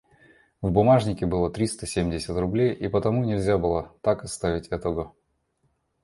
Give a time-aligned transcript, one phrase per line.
[0.63, 5.13] В бумажнике было триста семьдесят рублей, и потому нельзя было так оставить этого.